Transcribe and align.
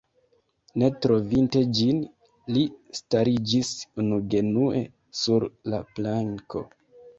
Ne 0.83 0.87
trovinte 1.05 1.61
ĝin, 1.79 1.99
li 2.55 2.65
stariĝis 3.01 3.71
unugenue 4.05 4.83
sur 5.23 5.49
la 5.75 5.85
planko. 5.95 6.67